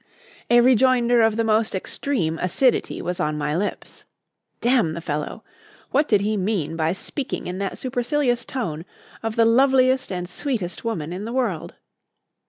A 0.49 0.61
rejoinder 0.61 1.21
of 1.21 1.35
the 1.35 1.43
most 1.43 1.75
extreme 1.75 2.39
acidity 2.39 3.03
was 3.03 3.19
on 3.19 3.37
my 3.37 3.55
lips. 3.55 4.03
Damn 4.59 4.93
the 4.95 4.99
fellow! 4.99 5.43
What 5.91 6.07
did 6.07 6.21
he 6.21 6.37
mean 6.37 6.75
by 6.75 6.91
speaking 6.93 7.45
in 7.45 7.59
that 7.59 7.77
supercilious 7.77 8.43
tone 8.43 8.83
of 9.21 9.35
the 9.35 9.45
loveliest 9.45 10.11
and 10.11 10.27
sweetest 10.27 10.83
woman 10.83 11.13
in 11.13 11.25
the 11.25 11.33
world? 11.33 11.75